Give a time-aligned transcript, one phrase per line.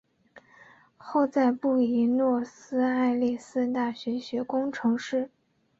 [0.97, 5.29] 后在布宜诺斯艾利斯大学学工程师。